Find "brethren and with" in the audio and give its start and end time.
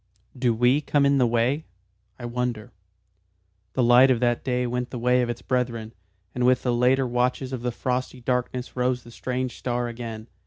5.43-6.63